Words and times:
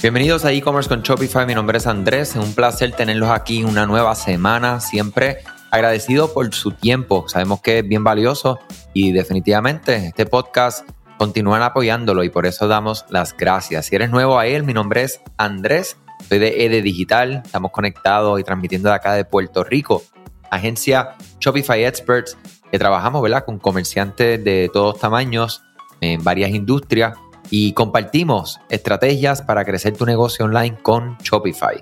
Bienvenidos 0.00 0.44
a 0.44 0.52
e-commerce 0.52 0.88
con 0.88 1.02
Shopify. 1.02 1.44
Mi 1.44 1.56
nombre 1.56 1.78
es 1.78 1.86
Andrés. 1.88 2.30
Es 2.30 2.36
un 2.36 2.54
placer 2.54 2.92
tenerlos 2.92 3.30
aquí 3.30 3.64
una 3.64 3.84
nueva 3.84 4.14
semana. 4.14 4.78
Siempre 4.78 5.38
agradecido 5.72 6.32
por 6.32 6.54
su 6.54 6.70
tiempo. 6.70 7.24
Sabemos 7.26 7.60
que 7.62 7.80
es 7.80 7.88
bien 7.88 8.04
valioso 8.04 8.60
y 8.94 9.10
definitivamente 9.10 9.96
este 10.06 10.24
podcast 10.24 10.88
continúan 11.18 11.62
apoyándolo 11.62 12.22
y 12.22 12.30
por 12.30 12.46
eso 12.46 12.68
damos 12.68 13.06
las 13.10 13.36
gracias. 13.36 13.86
Si 13.86 13.96
eres 13.96 14.08
nuevo 14.10 14.38
a 14.38 14.46
él, 14.46 14.62
mi 14.62 14.72
nombre 14.72 15.02
es 15.02 15.20
Andrés. 15.36 15.96
Soy 16.28 16.38
de 16.38 16.64
ED 16.64 16.80
Digital. 16.84 17.42
Estamos 17.44 17.72
conectados 17.72 18.38
y 18.38 18.44
transmitiendo 18.44 18.90
de 18.90 18.94
acá 18.94 19.14
de 19.14 19.24
Puerto 19.24 19.64
Rico. 19.64 20.04
Agencia 20.48 21.16
Shopify 21.40 21.82
Experts 21.82 22.38
que 22.70 22.78
trabajamos 22.78 23.20
¿verdad? 23.20 23.44
con 23.44 23.58
comerciantes 23.58 24.44
de 24.44 24.70
todos 24.72 25.00
tamaños 25.00 25.64
en 26.00 26.22
varias 26.22 26.50
industrias 26.50 27.18
y 27.50 27.72
compartimos 27.72 28.60
estrategias 28.68 29.42
para 29.42 29.64
crecer 29.64 29.96
tu 29.96 30.04
negocio 30.04 30.44
online 30.44 30.78
con 30.82 31.16
Shopify. 31.18 31.80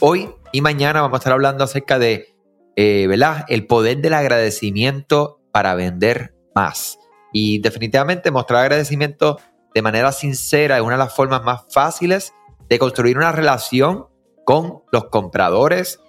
Hoy 0.00 0.30
y 0.52 0.60
mañana 0.60 1.02
vamos 1.02 1.16
a 1.16 1.18
estar 1.18 1.32
hablando 1.32 1.64
acerca 1.64 1.98
de 1.98 2.34
eh, 2.76 3.06
¿verdad? 3.08 3.44
el 3.48 3.66
poder 3.66 3.98
del 3.98 4.14
agradecimiento 4.14 5.40
para 5.52 5.74
vender 5.74 6.34
más. 6.54 6.98
Y 7.32 7.58
definitivamente 7.60 8.30
mostrar 8.30 8.62
agradecimiento 8.62 9.38
de 9.74 9.82
manera 9.82 10.12
sincera 10.12 10.76
es 10.76 10.82
una 10.82 10.92
de 10.92 11.04
las 11.04 11.14
formas 11.14 11.42
más 11.42 11.62
fáciles 11.70 12.32
de 12.68 12.78
construir 12.78 13.16
una 13.16 13.32
relación 13.32 14.06
con 14.44 14.82
los 14.92 15.06
compradores, 15.06 16.00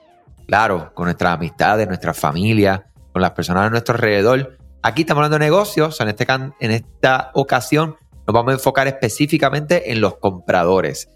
claro, 0.48 0.94
con 0.94 1.06
nuestras 1.06 1.34
amistades, 1.34 1.88
nuestra 1.88 2.14
familia, 2.14 2.90
con 3.12 3.22
las 3.22 3.32
personas 3.32 3.68
a 3.68 3.70
nuestro 3.70 3.96
alrededor. 3.96 4.58
Aquí 4.82 5.02
estamos 5.02 5.20
hablando 5.20 5.40
de 5.40 5.46
negocios, 5.46 6.00
en, 6.00 6.08
este, 6.08 6.26
en 6.60 6.72
esta 6.72 7.32
ocasión 7.34 7.98
nos 8.30 8.34
vamos 8.36 8.52
a 8.52 8.58
enfocar 8.58 8.88
específicamente 8.88 9.92
en 9.92 10.02
los 10.02 10.18
compradores. 10.18 11.10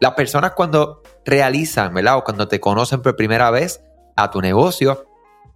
Las 0.00 0.14
personas 0.14 0.52
cuando 0.52 1.02
realizan, 1.24 1.92
¿verdad? 1.92 2.18
O 2.18 2.22
cuando 2.22 2.46
te 2.46 2.60
conocen 2.60 3.02
por 3.02 3.16
primera 3.16 3.50
vez 3.50 3.82
a 4.14 4.30
tu 4.30 4.40
negocio, 4.40 5.04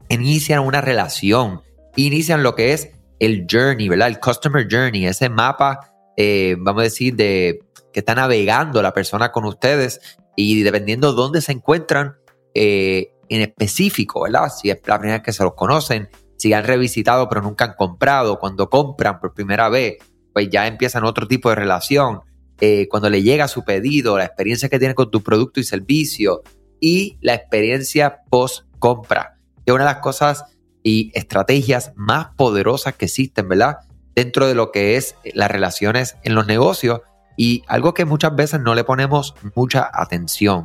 inician 0.09 0.59
una 0.59 0.81
relación, 0.81 1.63
inician 1.95 2.43
lo 2.43 2.57
que 2.57 2.73
es 2.73 2.91
el 3.21 3.47
journey, 3.49 3.89
¿verdad? 3.89 4.09
El 4.09 4.19
customer 4.19 4.67
journey, 4.69 5.07
ese 5.07 5.29
mapa, 5.29 5.93
eh, 6.17 6.57
vamos 6.59 6.81
a 6.81 6.85
decir, 6.85 7.15
de 7.15 7.61
que 7.93 8.01
está 8.01 8.17
navegando 8.17 8.83
la 8.83 8.93
persona 8.93 9.31
con 9.31 9.45
ustedes 9.45 10.19
y 10.35 10.65
dependiendo 10.65 11.13
de 11.13 11.17
dónde 11.17 11.43
se 11.43 11.53
encuentran 11.53 12.17
eh, 12.55 13.13
en 13.29 13.41
específico, 13.41 14.23
¿verdad? 14.23 14.49
Si 14.49 14.69
es 14.69 14.81
la 14.85 14.99
primera 14.99 15.19
vez 15.19 15.25
que 15.25 15.33
se 15.33 15.45
los 15.45 15.55
conocen, 15.55 16.09
si 16.39 16.53
han 16.53 16.65
revisitado 16.65 17.29
pero 17.29 17.41
nunca 17.41 17.67
han 17.67 17.75
comprado, 17.75 18.41
cuando 18.41 18.69
compran 18.69 19.21
por 19.21 19.33
primera 19.33 19.69
vez, 19.69 19.99
pues 20.35 20.51
ya 20.51 20.67
empiezan 20.67 21.05
otro 21.05 21.27
tipo 21.27 21.49
de 21.49 21.55
relación. 21.55 22.21
Eh, 22.61 22.89
cuando 22.91 23.09
le 23.09 23.23
llega 23.23 23.49
su 23.49 23.65
pedido, 23.65 24.19
la 24.19 24.25
experiencia 24.25 24.69
que 24.69 24.79
tiene 24.79 24.95
con 24.95 25.11
tu 25.11 25.23
producto 25.23 25.61
y 25.61 25.65
servicio 25.65 26.43
y 26.81 27.17
la 27.23 27.35
experiencia 27.35 28.23
post 28.29 28.67
compra, 28.79 29.39
que 29.65 29.71
es 29.71 29.75
una 29.75 29.85
de 29.85 29.91
las 29.93 30.01
cosas 30.01 30.45
y 30.83 31.11
estrategias 31.15 31.93
más 31.97 32.29
poderosas 32.37 32.95
que 32.95 33.07
existen, 33.07 33.49
¿verdad? 33.49 33.79
Dentro 34.15 34.47
de 34.47 34.55
lo 34.55 34.71
que 34.71 34.97
es 34.97 35.17
las 35.33 35.51
relaciones 35.51 36.17
en 36.25 36.35
los 36.35 36.47
negocios 36.47 37.01
y 37.37 37.63
algo 37.67 37.95
que 37.95 38.05
muchas 38.05 38.37
veces 38.37 38.61
no 38.61 38.75
le 38.75 38.85
ponemos 38.85 39.35
mucha 39.55 39.89
atención. 39.93 40.65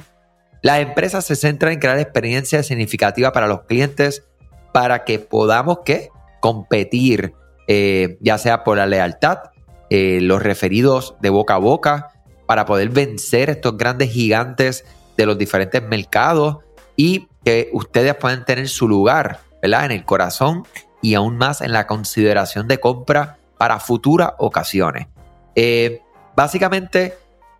Las 0.61 0.79
empresas 0.79 1.25
se 1.25 1.35
centran 1.35 1.73
en 1.73 1.79
crear 1.79 1.99
experiencias 1.99 2.67
significativas 2.67 3.31
para 3.31 3.47
los 3.47 3.61
clientes 3.63 4.25
para 4.73 5.05
que 5.05 5.19
podamos 5.19 5.79
¿qué? 5.85 6.09
competir, 6.41 7.33
eh, 7.67 8.17
ya 8.19 8.37
sea 8.37 8.63
por 8.63 8.77
la 8.77 8.85
lealtad, 8.85 9.39
eh, 9.89 10.19
los 10.21 10.41
referidos 10.41 11.15
de 11.21 11.29
boca 11.29 11.55
a 11.55 11.59
boca, 11.59 12.11
para 12.45 12.65
poder 12.65 12.89
vencer 12.89 13.51
estos 13.51 13.77
grandes 13.77 14.09
gigantes 14.09 14.83
de 15.15 15.25
los 15.27 15.37
diferentes 15.37 15.83
mercados 15.83 16.57
y 16.95 17.27
que 17.45 17.69
ustedes 17.73 18.15
puedan 18.15 18.43
tener 18.43 18.67
su 18.67 18.87
lugar 18.87 19.41
¿verdad? 19.61 19.85
en 19.85 19.91
el 19.91 20.03
corazón 20.03 20.63
y 21.01 21.13
aún 21.13 21.37
más 21.37 21.61
en 21.61 21.73
la 21.73 21.85
consideración 21.85 22.67
de 22.67 22.79
compra 22.79 23.37
para 23.57 23.79
futuras 23.79 24.31
ocasiones. 24.39 25.07
Eh, 25.53 26.01
básicamente, 26.35 27.13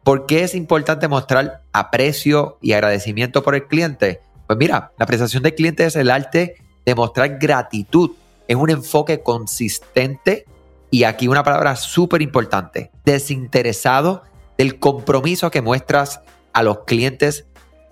¿por 0.04 0.26
qué 0.26 0.44
es 0.44 0.56
importante 0.56 1.08
mostrar 1.08 1.62
aprecio 1.72 2.58
y 2.62 2.74
agradecimiento 2.74 3.44
por 3.44 3.56
el 3.56 3.68
cliente? 3.68 4.22
Pues 4.48 4.58
mira, 4.58 4.92
la 4.98 5.04
apreciación 5.04 5.44
del 5.44 5.54
cliente 5.54 5.86
es 5.86 5.96
el 5.96 6.10
arte 6.10 6.56
de 6.86 6.96
mostrar 6.96 7.38
gratitud. 7.38 8.12
Es 8.48 8.56
un 8.56 8.72
enfoque 8.72 9.22
consistente 9.22 10.46
y 10.92 11.04
aquí 11.04 11.28
una 11.28 11.44
palabra 11.44 11.76
súper 11.76 12.22
importante, 12.22 12.92
desinteresado 13.06 14.24
del 14.58 14.80
compromiso 14.80 15.52
que 15.52 15.62
muestras 15.62 16.22
a 16.54 16.64
los 16.64 16.80
clientes 16.86 17.48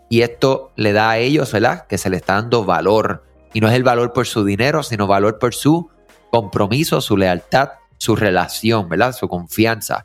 y 0.10 0.22
esto 0.22 0.72
le 0.76 0.94
da 0.94 1.12
a 1.12 1.18
ellos, 1.18 1.52
¿verdad? 1.52 1.86
Que 1.88 1.98
se 1.98 2.10
le 2.10 2.18
está 2.18 2.36
dando 2.36 2.64
valor. 2.64 3.24
Y 3.54 3.62
no 3.62 3.68
es 3.68 3.76
el 3.76 3.84
valor 3.84 4.14
por 4.14 4.26
su 4.26 4.44
dinero, 4.44 4.84
sino 4.84 5.08
valor 5.08 5.38
por 5.40 5.54
su 5.54 5.90
compromiso, 6.32 7.02
su 7.02 7.18
lealtad, 7.18 7.70
su 7.98 8.16
relación, 8.16 8.90
¿verdad? 8.90 9.14
Su 9.14 9.28
confianza. 9.28 10.04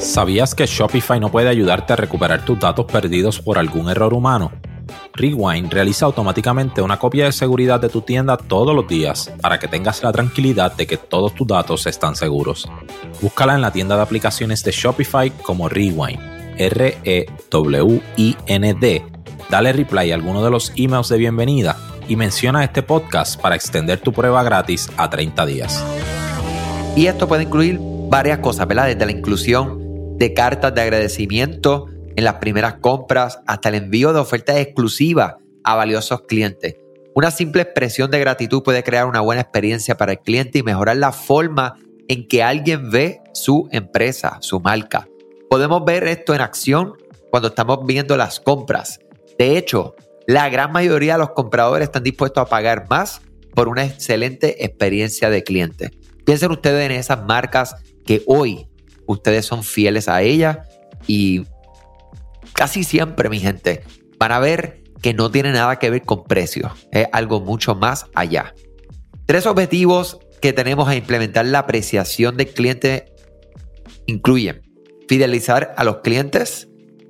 ¿Sabías 0.00 0.54
que 0.54 0.66
Shopify 0.66 1.20
no 1.20 1.30
puede 1.30 1.48
ayudarte 1.48 1.92
a 1.92 1.96
recuperar 1.96 2.44
tus 2.44 2.58
datos 2.58 2.86
perdidos 2.86 3.40
por 3.40 3.58
algún 3.58 3.90
error 3.90 4.14
humano? 4.14 4.52
Rewind 5.16 5.72
realiza 5.72 6.04
automáticamente 6.04 6.82
una 6.82 6.98
copia 6.98 7.24
de 7.24 7.32
seguridad 7.32 7.80
de 7.80 7.88
tu 7.88 8.02
tienda 8.02 8.36
todos 8.36 8.74
los 8.74 8.86
días 8.86 9.32
para 9.40 9.58
que 9.58 9.66
tengas 9.66 10.02
la 10.02 10.12
tranquilidad 10.12 10.76
de 10.76 10.86
que 10.86 10.98
todos 10.98 11.34
tus 11.34 11.46
datos 11.46 11.86
están 11.86 12.14
seguros. 12.16 12.68
Búscala 13.22 13.54
en 13.54 13.62
la 13.62 13.72
tienda 13.72 13.96
de 13.96 14.02
aplicaciones 14.02 14.62
de 14.62 14.72
Shopify 14.72 15.30
como 15.30 15.68
Rewind, 15.68 16.20
R-E-W-I-N-D. 16.58 17.26
Dale 19.48 19.72
reply 19.72 20.10
a 20.10 20.14
alguno 20.16 20.44
de 20.44 20.50
los 20.50 20.72
emails 20.76 21.08
de 21.08 21.16
bienvenida 21.16 21.76
y 22.08 22.16
menciona 22.16 22.62
este 22.62 22.82
podcast 22.82 23.40
para 23.40 23.54
extender 23.54 24.00
tu 24.00 24.12
prueba 24.12 24.42
gratis 24.42 24.90
a 24.96 25.08
30 25.08 25.46
días. 25.46 25.84
Y 26.94 27.06
esto 27.06 27.26
puede 27.26 27.44
incluir 27.44 27.78
varias 27.80 28.40
cosas, 28.40 28.68
¿verdad? 28.68 28.86
Desde 28.86 29.06
la 29.06 29.12
inclusión 29.12 30.18
de 30.18 30.34
cartas 30.34 30.74
de 30.74 30.82
agradecimiento, 30.82 31.88
en 32.16 32.24
las 32.24 32.34
primeras 32.34 32.74
compras 32.80 33.40
hasta 33.46 33.68
el 33.68 33.76
envío 33.76 34.12
de 34.12 34.20
ofertas 34.20 34.56
exclusivas 34.56 35.34
a 35.62 35.74
valiosos 35.74 36.22
clientes. 36.22 36.76
Una 37.14 37.30
simple 37.30 37.62
expresión 37.62 38.10
de 38.10 38.20
gratitud 38.20 38.62
puede 38.62 38.82
crear 38.82 39.06
una 39.06 39.20
buena 39.20 39.42
experiencia 39.42 39.96
para 39.96 40.12
el 40.12 40.18
cliente 40.18 40.58
y 40.58 40.62
mejorar 40.62 40.96
la 40.96 41.12
forma 41.12 41.76
en 42.08 42.26
que 42.28 42.42
alguien 42.42 42.90
ve 42.90 43.20
su 43.32 43.68
empresa, 43.72 44.38
su 44.40 44.60
marca. 44.60 45.08
Podemos 45.48 45.84
ver 45.84 46.06
esto 46.08 46.34
en 46.34 46.40
acción 46.40 46.94
cuando 47.30 47.48
estamos 47.48 47.86
viendo 47.86 48.16
las 48.16 48.40
compras. 48.40 49.00
De 49.38 49.56
hecho, 49.56 49.94
la 50.26 50.48
gran 50.48 50.72
mayoría 50.72 51.14
de 51.14 51.20
los 51.20 51.30
compradores 51.30 51.86
están 51.86 52.02
dispuestos 52.02 52.42
a 52.42 52.48
pagar 52.48 52.86
más 52.90 53.20
por 53.54 53.68
una 53.68 53.84
excelente 53.84 54.64
experiencia 54.64 55.30
de 55.30 55.42
cliente. 55.42 55.90
Piensen 56.24 56.50
ustedes 56.50 56.84
en 56.86 56.92
esas 56.92 57.24
marcas 57.24 57.76
que 58.04 58.22
hoy 58.26 58.68
ustedes 59.06 59.46
son 59.46 59.62
fieles 59.62 60.08
a 60.08 60.22
ellas 60.22 60.58
y 61.06 61.46
casi 62.52 62.84
siempre, 62.84 63.28
mi 63.28 63.40
gente, 63.40 63.82
van 64.18 64.32
a 64.32 64.38
ver 64.38 64.82
que 65.02 65.14
no 65.14 65.30
tiene 65.30 65.52
nada 65.52 65.78
que 65.78 65.90
ver 65.90 66.02
con 66.02 66.24
precios, 66.24 66.72
es 66.90 67.06
algo 67.12 67.40
mucho 67.40 67.74
más 67.74 68.06
allá. 68.14 68.54
Tres 69.26 69.46
objetivos 69.46 70.18
que 70.40 70.52
tenemos 70.52 70.88
a 70.88 70.96
implementar 70.96 71.46
la 71.46 71.60
apreciación 71.60 72.36
del 72.36 72.48
cliente 72.48 73.12
incluyen 74.06 74.62
fidelizar 75.08 75.74
a 75.76 75.84
los 75.84 75.98
clientes, 75.98 76.68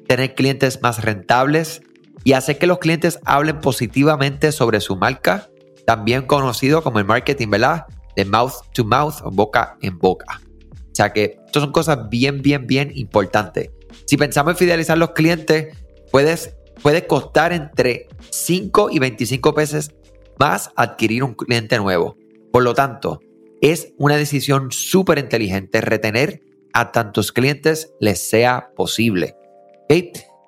tener 0.09 0.35
clientes 0.35 0.81
más 0.83 1.03
rentables 1.03 1.83
y 2.25 2.33
hacer 2.33 2.59
que 2.59 2.67
los 2.67 2.79
clientes 2.79 3.19
hablen 3.25 3.61
positivamente 3.61 4.53
sobre 4.53 4.81
su 4.81 4.97
marca, 4.97 5.49
también 5.87 6.23
conocido 6.23 6.83
como 6.83 6.99
el 6.99 7.05
marketing, 7.05 7.49
¿verdad? 7.51 7.87
De 8.17 8.25
mouth 8.25 8.55
to 8.73 8.85
mouth 8.85 9.15
boca 9.33 9.77
en 9.81 9.99
boca. 9.99 10.41
O 10.73 10.95
sea 10.97 11.13
que 11.13 11.39
estas 11.47 11.63
son 11.63 11.73
cosas 11.73 12.09
bien, 12.09 12.43
bien, 12.43 12.67
bien 12.67 12.91
importantes. 12.95 13.71
Si 14.05 14.17
pensamos 14.17 14.53
en 14.53 14.59
fidelizar 14.59 14.99
los 14.99 15.13
clientes, 15.13 15.77
puedes, 16.11 16.55
puede 16.83 17.07
costar 17.07 17.53
entre 17.53 18.09
5 18.31 18.91
y 18.91 18.99
25 18.99 19.55
pesos 19.55 19.91
más 20.39 20.71
adquirir 20.77 21.25
un 21.25 21.35
cliente 21.35 21.79
nuevo. 21.79 22.17
Por 22.53 22.63
lo 22.63 22.75
tanto, 22.75 23.21
es 23.61 23.95
una 23.99 24.17
decisión 24.17 24.71
súper 24.71 25.19
inteligente 25.19 25.81
retener 25.81 26.43
a 26.73 26.93
tantos 26.93 27.33
clientes 27.33 27.93
les 28.01 28.21
sea 28.29 28.71
posible. 28.77 29.35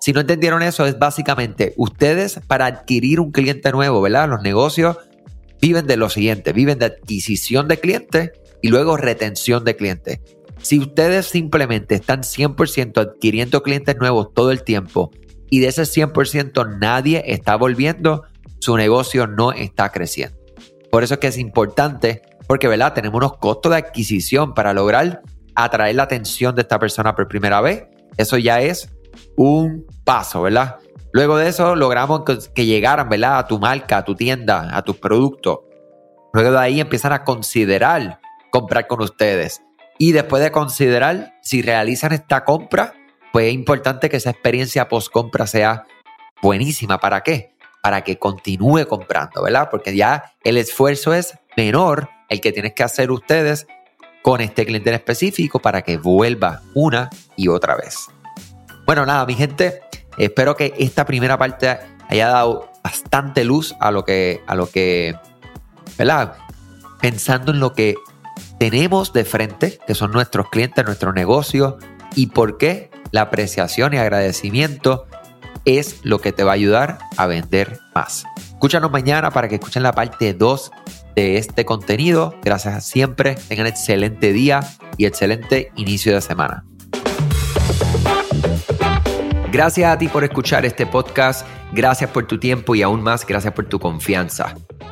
Si 0.01 0.13
no 0.13 0.21
entendieron 0.21 0.63
eso, 0.63 0.87
es 0.87 0.99
básicamente 0.99 1.75
ustedes 1.77 2.41
para 2.47 2.67
adquirir 2.67 3.21
un 3.21 3.33
cliente 3.33 3.73
nuevo, 3.73 4.01
¿verdad? 4.01 4.29
Los 4.29 4.43
negocios 4.43 4.97
viven 5.61 5.87
de 5.87 5.97
lo 5.97 6.09
siguiente, 6.09 6.53
viven 6.53 6.79
de 6.79 6.87
adquisición 6.87 7.67
de 7.67 7.81
clientes 7.81 8.33
y 8.63 8.69
luego 8.69 8.97
retención 8.97 9.65
de 9.65 9.77
clientes. 9.77 10.21
Si 10.69 10.79
ustedes 10.79 11.25
simplemente 11.25 11.95
están 11.95 12.21
100% 12.21 13.01
adquiriendo 13.01 13.63
clientes 13.63 13.97
nuevos 13.97 14.35
todo 14.35 14.51
el 14.51 14.65
tiempo 14.65 15.11
y 15.49 15.61
de 15.61 15.69
ese 15.69 15.85
100% 15.85 16.79
nadie 16.79 17.23
está 17.27 17.57
volviendo, 17.57 18.25
su 18.59 18.77
negocio 18.77 19.27
no 19.27 19.53
está 19.53 19.91
creciendo. 19.91 20.37
Por 20.93 21.03
eso 21.05 21.15
es 21.15 21.21
que 21.21 21.29
es 21.29 21.39
importante, 21.39 22.21
porque 22.47 22.69
¿verdad? 22.69 22.93
tenemos 22.93 23.17
unos 23.17 23.39
costos 23.39 23.73
de 23.73 23.79
adquisición 23.79 24.53
para 24.53 24.75
lograr 24.75 25.23
atraer 25.55 25.97
la 25.97 26.03
atención 26.03 26.55
de 26.55 26.61
esta 26.61 26.79
persona 26.79 27.15
por 27.17 27.29
primera 27.29 27.63
vez 27.63 27.87
Eso 28.19 28.37
ya 28.37 28.61
es 28.61 28.95
un 29.39 29.87
paso, 30.05 30.43
¿verdad? 30.43 30.77
Luego 31.15 31.39
de 31.39 31.49
eso 31.49 31.77
logramos 31.77 32.25
que 32.55 32.67
llegaran, 32.67 33.09
¿verdad? 33.09 33.39
A 33.39 33.47
tu 33.47 33.59
marca, 33.59 33.97
a 33.97 34.05
tu 34.05 34.15
tienda, 34.15 34.77
a 34.77 34.83
tus 34.83 34.99
productos. 34.99 35.61
Luego 36.35 36.51
de 36.51 36.59
ahí 36.59 36.79
empiezan 36.79 37.15
a 37.15 37.25
considerar 37.25 38.21
comprar 38.51 38.87
con 38.87 39.01
ustedes. 39.01 39.63
Y 39.99 40.13
después 40.13 40.43
de 40.43 40.53
considerar 40.53 41.35
si 41.43 41.61
realizan 41.61 42.13
esta 42.13 42.45
compra, 42.45 42.95
pues 43.33 43.49
es 43.49 43.53
importante 43.53 44.09
que 44.09 44.17
esa 44.17 44.31
experiencia 44.31 44.89
post 44.89 45.13
compra 45.13 45.47
sea 45.47 45.85
buenísima. 46.41 46.99
¿Para 47.01 47.23
qué? 47.23 47.53
Para 47.83 48.03
que 48.03 48.19
continúe 48.19 48.87
comprando, 48.87 49.43
¿verdad? 49.43 49.69
Porque 49.71 49.95
ya 49.95 50.33
el 50.45 50.57
esfuerzo 50.57 51.13
es 51.13 51.35
menor 51.57 52.09
el 52.29 52.41
que 52.41 52.53
tienes 52.53 52.75
que 52.75 52.85
hacer 52.85 53.11
ustedes 53.11 53.67
con 54.23 54.41
este 54.41 54.67
cliente 54.67 54.91
en 54.91 54.97
específico 54.97 55.59
para 55.59 55.83
que 55.83 55.97
vuelva 55.97 56.63
una 56.75 57.11
y 57.37 57.49
otra 57.49 57.77
vez. 57.77 58.07
Bueno, 58.87 59.05
nada, 59.05 59.27
mi 59.27 59.35
gente, 59.35 59.83
espero 60.17 60.57
que 60.57 60.75
esta 60.79 61.05
primera 61.05 61.39
parte 61.39 61.79
haya 62.09 62.29
dado 62.29 62.71
bastante 62.83 63.45
luz 63.45 63.75
a 63.81 63.91
lo 63.91 64.05
que, 64.05 64.43
a 64.47 64.55
lo 64.55 64.71
que, 64.71 65.15
¿verdad? 65.97 66.35
Pensando 67.01 67.53
en 67.53 67.61
lo 67.61 67.73
que 67.73 67.95
tenemos 68.59 69.13
de 69.13 69.25
frente, 69.25 69.79
que 69.87 69.95
son 69.95 70.13
nuestros 70.13 70.49
clientes, 70.51 70.85
nuestro 70.85 71.13
negocio, 71.13 71.79
y 72.15 72.27
por 72.27 72.59
qué 72.59 72.91
la 73.13 73.23
apreciación 73.23 73.95
y 73.95 73.99
agradecimiento 73.99 75.07
es 75.65 76.01
lo 76.03 76.21
que 76.21 76.33
te 76.33 76.45
va 76.45 76.53
a 76.53 76.55
ayudar 76.55 76.99
a 77.17 77.27
vender 77.27 77.79
más. 77.95 78.25
Escúchanos 78.37 78.91
mañana 78.91 79.31
para 79.31 79.49
que 79.49 79.57
escuchen 79.57 79.83
la 79.83 79.93
parte 79.93 80.35
2 80.35 80.71
de 81.15 81.39
este 81.39 81.65
contenido. 81.65 82.35
Gracias 82.43 82.75
a 82.75 82.81
siempre. 82.81 83.37
Tengan 83.49 83.67
excelente 83.67 84.33
día 84.33 84.61
y 84.97 85.07
excelente 85.07 85.71
inicio 85.77 86.15
de 86.15 86.21
semana. 86.21 86.65
Gracias 89.53 89.91
a 89.91 89.99
ti 89.99 90.09
por 90.09 90.25
escuchar 90.25 90.67
este 90.67 90.87
podcast. 90.87 91.47
Gracias 91.73 92.11
por 92.11 92.27
tu 92.27 92.39
tiempo 92.39 92.75
y 92.75 92.83
aún 92.83 93.03
más 93.03 93.27
gracias 93.27 93.53
por 93.53 93.67
tu 93.67 93.79
confianza. 93.79 94.55